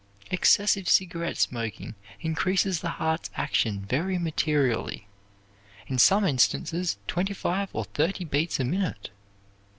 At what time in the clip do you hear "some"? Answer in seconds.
5.99-6.25